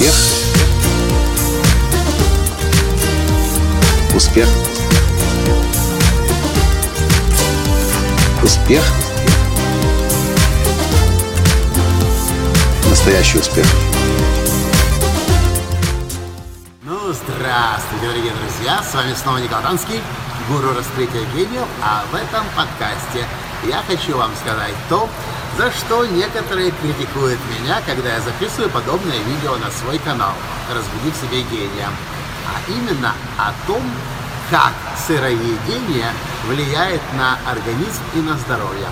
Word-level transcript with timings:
Успех. 0.00 0.14
Успех. 4.14 4.48
Успех. 8.42 8.82
Настоящий 12.88 13.40
успех. 13.40 13.66
Ну, 16.82 17.12
здравствуйте, 17.12 18.06
дорогие 18.06 18.32
друзья! 18.32 18.82
С 18.82 18.94
вами 18.94 19.12
снова 19.22 19.36
Николай 19.36 19.64
Танский, 19.64 20.00
гуру 20.48 20.72
раскрытия 20.74 21.26
гениев, 21.34 21.68
а 21.82 22.04
в 22.10 22.14
этом 22.14 22.46
подкасте 22.56 23.26
я 23.68 23.82
хочу 23.86 24.16
вам 24.16 24.30
сказать 24.42 24.74
то, 24.88 25.10
за 25.60 25.70
что 25.72 26.06
некоторые 26.06 26.70
критикуют 26.70 27.38
меня, 27.50 27.82
когда 27.84 28.14
я 28.14 28.20
записываю 28.22 28.70
подобное 28.70 29.18
видео 29.18 29.56
на 29.56 29.70
свой 29.70 29.98
канал 29.98 30.32
«Разбуди 30.74 31.10
в 31.10 31.16
себе 31.16 31.42
гения». 31.42 31.90
А 32.48 32.70
именно 32.70 33.12
о 33.36 33.52
том, 33.66 33.82
как 34.50 34.72
сыроедение 35.06 36.14
влияет 36.46 37.02
на 37.18 37.38
организм 37.46 38.00
и 38.14 38.20
на 38.20 38.38
здоровье. 38.38 38.86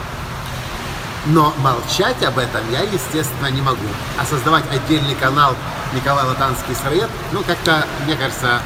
Но 1.25 1.55
молчать 1.61 2.23
об 2.23 2.37
этом 2.37 2.61
я, 2.71 2.83
естественно, 2.83 3.47
не 3.47 3.63
могу. 3.63 3.89
А 4.19 4.27
создавать 4.27 4.65
отдельный 4.71 5.15
канал 5.15 5.57
Николай 5.95 6.27
Латанский 6.27 6.75
сыроед, 6.75 7.09
ну, 7.33 7.43
как-то, 7.45 7.87
мне 8.05 8.15
кажется, 8.15 8.61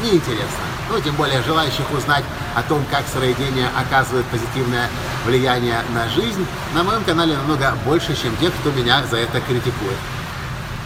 неинтересно. 0.00 0.71
Ну, 0.90 1.00
тем 1.00 1.14
более 1.16 1.42
желающих 1.42 1.90
узнать 1.92 2.24
о 2.54 2.62
том, 2.62 2.84
как 2.90 3.06
сыроедение 3.06 3.68
оказывает 3.76 4.26
позитивное 4.26 4.88
влияние 5.24 5.80
на 5.94 6.08
жизнь, 6.08 6.44
на 6.74 6.82
моем 6.82 7.04
канале 7.04 7.36
намного 7.36 7.72
больше, 7.84 8.20
чем 8.20 8.36
тех, 8.36 8.52
кто 8.60 8.72
меня 8.72 9.04
за 9.10 9.18
это 9.18 9.40
критикует. 9.40 9.96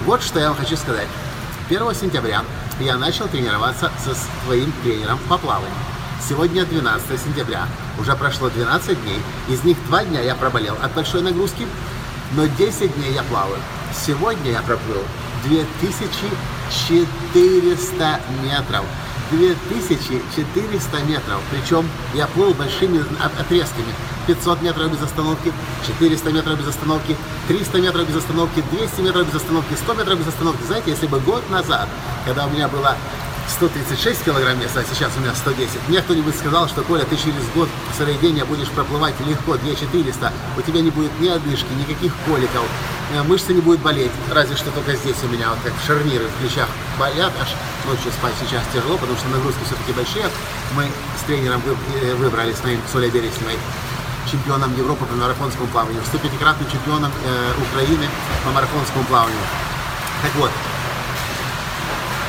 Вот 0.05 0.23
что 0.23 0.39
я 0.39 0.48
вам 0.48 0.59
хочу 0.59 0.77
сказать. 0.77 1.09
1 1.69 1.95
сентября 1.95 2.45
я 2.79 2.97
начал 2.97 3.27
тренироваться 3.27 3.91
со 4.05 4.15
своим 4.45 4.73
тренером 4.85 5.19
по 5.29 5.39
плаванию. 5.39 5.73
Сегодня 6.29 6.65
12 6.65 7.20
сентября. 7.20 7.67
Уже 7.98 8.15
прошло 8.15 8.48
12 8.48 9.03
дней. 9.03 9.20
Из 9.48 9.65
них 9.65 9.77
2 9.87 10.05
дня 10.05 10.20
я 10.20 10.35
проболел 10.35 10.77
от 10.83 10.92
большой 10.92 11.23
нагрузки, 11.23 11.67
но 12.33 12.47
10 12.47 12.95
дней 12.97 13.13
я 13.13 13.23
плаваю. 13.25 13.59
Сегодня 13.95 14.53
я 14.53 14.63
проплыл 14.63 15.03
2400 15.45 18.20
метров. 18.42 18.85
2400 19.31 21.01
метров. 21.03 21.41
Причем 21.51 21.89
я 22.15 22.27
плыл 22.27 22.55
большими 22.55 23.05
отрезками. 23.39 23.93
500 24.27 24.63
метров 24.63 24.91
без 24.91 25.03
остановки, 25.03 25.53
400 25.87 26.33
метров 26.33 26.59
без 26.59 26.69
остановки, 26.69 27.17
300 27.49 27.81
метров 27.81 28.09
без 28.09 28.17
остановки, 28.17 28.63
200 28.73 29.01
метров 29.01 29.27
без 29.29 29.35
остановки, 29.37 29.75
100 29.75 29.95
метров 29.95 30.19
без 30.19 30.29
остановки. 30.29 30.63
Знаете, 30.65 30.91
если 30.91 31.07
бы 31.07 31.21
год 31.21 31.49
назад, 31.49 31.89
когда 32.25 32.47
у 32.47 32.51
меня 32.51 32.67
было 32.67 32.97
136 33.49 34.25
килограмм 34.25 34.59
веса, 34.59 34.81
а 34.81 34.85
сейчас 34.85 35.13
у 35.17 35.21
меня 35.21 35.35
110. 35.35 35.89
Мне 35.89 36.01
кто-нибудь 36.03 36.37
сказал, 36.37 36.69
что, 36.69 36.83
Коля, 36.83 37.05
ты 37.05 37.17
через 37.17 37.49
год 37.55 37.69
сыроедения 37.97 38.45
будешь 38.45 38.69
проплывать 38.69 39.15
легко 39.27 39.57
2400, 39.57 40.33
у 40.57 40.63
тебя 40.63 40.81
не 40.81 40.91
будет 40.91 41.19
ни 41.21 41.29
одышки, 41.29 41.67
никаких 41.79 42.13
коликов, 42.27 42.65
э, 43.13 43.23
мышцы 43.23 43.55
не 43.55 43.61
будут 43.61 43.81
болеть, 43.81 44.11
разве 44.33 44.57
что 44.57 44.71
только 44.73 44.97
здесь 44.97 45.17
у 45.23 45.29
меня 45.29 45.51
вот 45.51 45.59
как 45.63 45.73
шарниры 45.87 46.27
в 46.27 46.41
плечах 46.41 46.69
болят, 46.99 47.33
аж 47.41 47.55
ночью 47.87 48.12
спать 48.12 48.34
сейчас 48.41 48.62
тяжело, 48.73 48.98
потому 48.98 49.17
что 49.17 49.29
нагрузки 49.29 49.62
все-таки 49.65 49.92
большие. 49.92 50.27
Мы 50.75 50.91
с 51.19 51.23
тренером 51.27 51.62
э, 51.67 52.15
выбрали 52.15 52.53
с 52.53 52.62
моим 52.62 52.81
Солей 52.92 53.11
Бересневой 53.11 53.56
чемпионом 54.31 54.75
Европы 54.77 55.06
по 55.06 55.15
марафонскому 55.15 55.69
плаванию, 55.69 56.03
105-кратным 56.03 56.70
чемпионом 56.70 57.12
э, 57.25 57.53
Украины 57.70 58.07
по 58.45 58.51
марафонскому 58.51 59.05
плаванию. 59.05 59.39
Так 60.23 60.35
вот, 60.35 60.51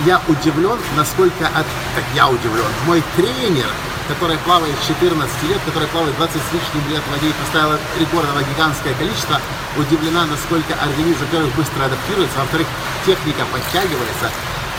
я 0.06 0.22
удивлен, 0.28 0.78
насколько, 0.95 1.47
от, 1.47 1.66
как 1.95 2.06
я 2.13 2.29
удивлен, 2.29 2.69
мой 2.85 3.03
тренер, 3.16 3.68
который 4.07 4.38
плавает 4.45 4.75
14 4.88 5.44
лет, 5.50 5.59
который 5.66 5.88
плавает 5.89 6.16
20 6.18 6.35
с 6.35 6.53
лишним 6.53 6.89
лет 6.91 7.01
в 7.01 7.12
воде 7.12 7.29
и 7.29 7.34
поставила 7.34 7.79
рекордово 8.00 8.44
гигантское 8.44 8.94
количество, 8.94 9.41
удивлена, 9.75 10.25
насколько 10.28 10.75
организм, 10.75 11.19
во-первых, 11.25 11.53
быстро 11.56 11.85
адаптируется, 11.85 12.39
во-вторых, 12.39 12.68
техника 13.06 13.44
подтягивается, 13.51 14.29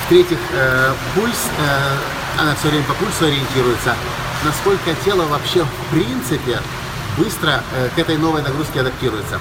в-третьих, 0.09 0.39
э, 0.53 0.95
пульс, 1.15 1.37
э, 1.59 2.41
она 2.41 2.55
все 2.55 2.69
время 2.69 2.85
по 2.85 2.95
пульсу 2.95 3.27
ориентируется, 3.27 3.95
насколько 4.43 4.95
тело 5.05 5.27
вообще 5.27 5.63
в 5.65 5.93
принципе 5.93 6.61
быстро 7.19 7.63
э, 7.75 7.91
к 7.95 7.99
этой 7.99 8.17
новой 8.17 8.41
нагрузке 8.41 8.81
адаптируется. 8.81 9.39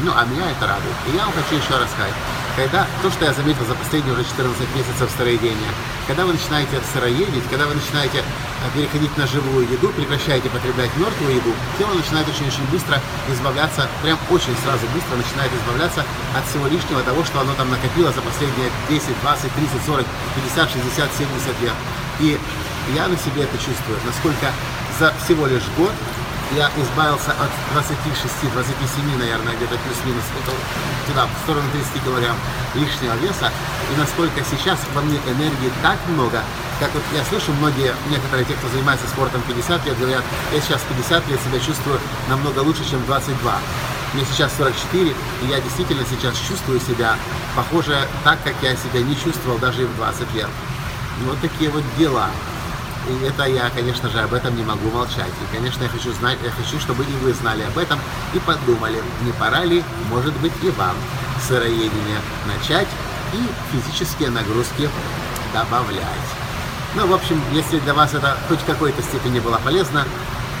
Ну, 0.00 0.10
а 0.12 0.24
меня 0.24 0.50
это 0.50 0.66
радует. 0.66 0.96
И 1.06 1.16
я 1.16 1.22
вам 1.22 1.32
хочу 1.32 1.54
еще 1.54 1.78
раз 1.78 1.88
сказать, 1.92 2.14
когда 2.56 2.84
то, 3.00 3.10
что 3.12 3.26
я 3.26 3.32
заметил 3.32 3.64
за 3.64 3.74
последние 3.74 4.12
уже 4.12 4.24
14 4.24 4.58
месяцев 4.74 5.08
сыроедения, 5.16 5.70
когда 6.08 6.26
вы 6.26 6.32
начинаете 6.32 6.80
сыроедить, 6.92 7.44
когда 7.48 7.66
вы 7.66 7.74
начинаете 7.76 8.24
переходить 8.70 9.16
на 9.16 9.26
живую 9.26 9.68
еду, 9.68 9.88
прекращаете 9.90 10.48
потреблять 10.50 10.90
мертвую 10.96 11.36
еду, 11.36 11.52
тело 11.78 11.94
начинает 11.94 12.28
очень-очень 12.28 12.64
быстро 12.70 13.00
избавляться, 13.28 13.88
прям 14.02 14.18
очень 14.30 14.54
сразу 14.64 14.86
быстро 14.94 15.16
начинает 15.16 15.50
избавляться 15.52 16.04
от 16.36 16.44
всего 16.46 16.66
лишнего 16.66 17.02
того, 17.02 17.24
что 17.24 17.40
оно 17.40 17.54
там 17.54 17.70
накопило 17.70 18.12
за 18.12 18.20
последние 18.22 18.70
10, 18.88 19.08
20, 19.22 19.52
30, 19.52 19.86
40, 19.86 20.06
50, 20.56 20.70
60, 20.70 21.10
70 21.18 21.60
лет. 21.62 21.76
И 22.20 22.38
я 22.94 23.08
на 23.08 23.16
себе 23.16 23.44
это 23.44 23.56
чувствую, 23.58 23.98
насколько 24.04 24.52
за 24.98 25.12
всего 25.24 25.46
лишь 25.46 25.64
год 25.76 25.92
я 26.56 26.70
избавился 26.76 27.32
от 27.32 27.50
26-27, 27.74 29.18
наверное, 29.18 29.54
где-то 29.56 29.76
плюс-минус, 29.78 30.24
туда, 31.06 31.26
в 31.26 31.42
сторону 31.44 31.64
30 31.72 32.04
килограмм 32.04 32.36
лишнего 32.74 33.14
веса, 33.16 33.50
и 33.92 33.98
насколько 33.98 34.44
сейчас 34.44 34.78
во 34.94 35.00
мне 35.02 35.18
энергии 35.26 35.72
так 35.82 35.98
много, 36.08 36.42
как 36.78 36.92
вот 36.94 37.02
я 37.14 37.24
слышу, 37.24 37.52
многие, 37.52 37.94
некоторые, 38.10 38.44
те, 38.44 38.54
кто 38.54 38.68
занимается 38.68 39.06
спортом 39.06 39.40
50 39.48 39.86
лет, 39.86 39.98
говорят, 39.98 40.24
я 40.52 40.60
сейчас 40.60 40.82
50 40.82 41.28
лет 41.28 41.40
себя 41.40 41.60
чувствую 41.60 41.98
намного 42.28 42.60
лучше, 42.60 42.88
чем 42.88 43.04
22. 43.06 43.54
Мне 44.14 44.24
сейчас 44.30 44.52
44, 44.58 45.08
и 45.08 45.46
я 45.46 45.60
действительно 45.60 46.04
сейчас 46.04 46.36
чувствую 46.36 46.80
себя 46.80 47.16
похоже 47.56 47.96
так, 48.24 48.38
как 48.44 48.54
я 48.60 48.76
себя 48.76 49.00
не 49.00 49.16
чувствовал 49.16 49.58
даже 49.58 49.82
и 49.82 49.86
в 49.86 49.96
20 49.96 50.34
лет. 50.34 50.48
Вот 51.24 51.40
такие 51.40 51.70
вот 51.70 51.84
дела. 51.96 52.28
И 53.08 53.24
это 53.24 53.44
я, 53.44 53.68
конечно 53.70 54.08
же, 54.08 54.20
об 54.20 54.32
этом 54.32 54.56
не 54.56 54.64
могу 54.64 54.90
молчать. 54.90 55.32
И, 55.42 55.56
конечно, 55.56 55.82
я 55.82 55.88
хочу 55.88 56.12
знать, 56.12 56.38
я 56.44 56.50
хочу, 56.50 56.78
чтобы 56.78 57.04
и 57.04 57.12
вы 57.22 57.32
знали 57.32 57.62
об 57.62 57.76
этом 57.76 57.98
и 58.32 58.38
подумали, 58.38 59.02
не 59.22 59.32
пора 59.32 59.64
ли, 59.64 59.82
может 60.08 60.34
быть, 60.38 60.52
и 60.62 60.70
вам 60.70 60.94
сыроедение 61.46 62.20
начать 62.46 62.88
и 63.32 63.72
физические 63.72 64.30
нагрузки 64.30 64.88
добавлять. 65.52 66.06
Ну, 66.94 67.06
в 67.06 67.14
общем, 67.14 67.40
если 67.52 67.78
для 67.80 67.94
вас 67.94 68.14
это 68.14 68.36
хоть 68.48 68.60
в 68.60 68.66
какой-то 68.66 69.02
степени 69.02 69.40
было 69.40 69.58
полезно, 69.64 70.04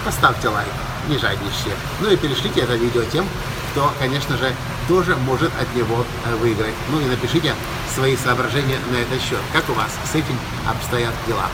поставьте 0.04 0.48
лайк, 0.48 0.68
не 1.08 1.18
жадничайте. 1.18 1.76
Ну 2.00 2.10
и 2.10 2.16
перешлите 2.16 2.62
это 2.62 2.74
видео 2.74 3.02
тем, 3.04 3.26
кто, 3.72 3.92
конечно 3.98 4.36
же, 4.36 4.52
тоже 4.88 5.14
может 5.16 5.50
от 5.60 5.74
него 5.76 6.04
выиграть. 6.40 6.74
Ну 6.90 7.00
и 7.00 7.04
напишите 7.04 7.54
свои 7.94 8.16
соображения 8.16 8.78
на 8.90 8.96
этот 8.96 9.20
счет. 9.22 9.40
Как 9.52 9.68
у 9.68 9.74
вас 9.74 9.90
с 10.10 10.14
этим 10.14 10.38
обстоят 10.66 11.14
дела? 11.26 11.46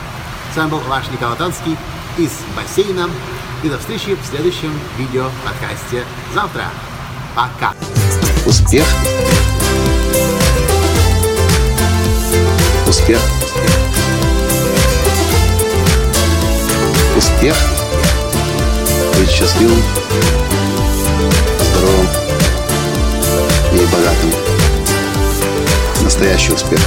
С 0.58 0.60
вами 0.60 0.70
был 0.70 0.80
ваш 0.88 1.08
Николай 1.12 1.38
Танский 1.38 1.76
из 2.16 2.32
бассейна. 2.56 3.08
И 3.62 3.68
до 3.68 3.78
встречи 3.78 4.16
в 4.16 4.26
следующем 4.28 4.76
видео 4.96 5.30
подкасте 5.44 6.02
завтра. 6.34 6.64
Пока. 7.36 7.74
Успех. 8.44 8.84
Успех. 12.88 13.20
Успех. 17.16 17.56
Быть 19.16 19.30
счастливым, 19.30 19.80
здоровым 21.70 22.08
и 23.74 23.86
богатым. 23.92 24.32
Настоящий 26.02 26.52
успех. 26.52 26.80